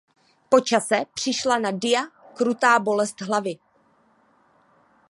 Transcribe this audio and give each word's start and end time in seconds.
Po 0.49 0.59
čase 0.59 1.01
přišla 1.13 1.59
na 1.59 1.71
Dia 1.71 2.07
krutá 2.33 2.79
bolest 2.79 3.21
hlavy. 3.21 3.57